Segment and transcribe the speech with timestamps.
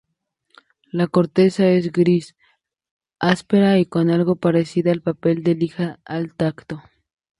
[0.91, 2.35] La corteza es gris,
[3.19, 6.81] áspera y algo parecida al papel de lija al tacto.